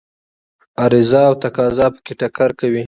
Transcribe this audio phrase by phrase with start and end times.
[0.83, 2.79] عرضه او تقاضا په کې ټکر کوي.